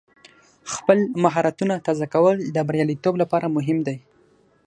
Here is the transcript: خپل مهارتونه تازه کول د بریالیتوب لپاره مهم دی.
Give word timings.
خپل 0.73 0.99
مهارتونه 1.23 1.75
تازه 1.87 2.05
کول 2.13 2.35
د 2.55 2.57
بریالیتوب 2.67 3.13
لپاره 3.21 3.53
مهم 3.57 3.77
دی. 3.87 3.97